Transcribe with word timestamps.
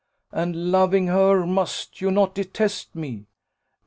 And, 0.31 0.71
loving 0.71 1.05
her, 1.09 1.45
must 1.45 2.01
you 2.01 2.09
not 2.09 2.33
detest 2.33 2.95
me?" 2.95 3.27